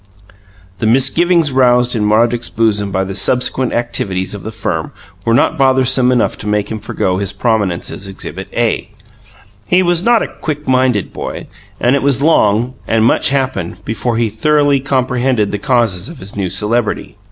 The 0.79 0.87
misgivings 0.87 1.51
roused 1.51 1.95
in 1.95 2.09
Roderick's 2.09 2.49
bosom 2.49 2.89
by 2.91 3.03
the 3.03 3.13
subsequent 3.13 3.71
activities 3.71 4.33
of 4.33 4.41
the 4.41 4.51
firm 4.51 4.93
were 5.25 5.33
not 5.35 5.59
bothersome 5.59 6.11
enough 6.11 6.39
to 6.39 6.47
make 6.47 6.71
him 6.71 6.79
forego 6.79 7.17
his 7.17 7.31
prominence 7.31 7.91
as 7.91 8.07
Exhibit 8.07 8.47
A. 8.57 8.89
He 9.67 9.83
was 9.83 10.01
not 10.01 10.23
a 10.23 10.27
"quick 10.41 10.67
minded" 10.67 11.13
boy, 11.13 11.45
and 11.79 11.95
it 11.95 12.01
was 12.01 12.19
long 12.23 12.73
(and 12.87 13.05
much 13.05 13.29
happened) 13.29 13.85
before 13.85 14.17
he 14.17 14.27
thoroughly 14.31 14.79
comprehended 14.79 15.51
the 15.51 15.59
causes 15.59 16.09
of 16.09 16.17
his 16.17 16.35
new 16.35 16.49
celebrity. 16.49 17.19